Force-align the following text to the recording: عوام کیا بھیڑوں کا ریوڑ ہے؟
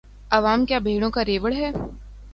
عوام 0.31 0.65
کیا 0.65 0.79
بھیڑوں 0.79 1.09
کا 1.11 1.25
ریوڑ 1.25 1.53
ہے؟ 1.53 1.71